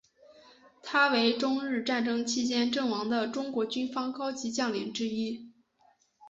[0.81, 5.51] 他为中日战争期间阵亡的中国军方高级将领之一。